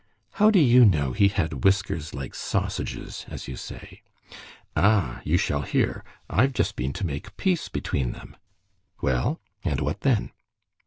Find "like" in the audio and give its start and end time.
2.11-2.33